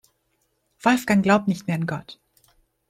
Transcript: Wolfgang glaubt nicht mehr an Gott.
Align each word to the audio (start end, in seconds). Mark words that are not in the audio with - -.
Wolfgang 0.81 1.21
glaubt 1.21 1.47
nicht 1.47 1.67
mehr 1.67 1.75
an 1.75 1.85
Gott. 1.85 2.17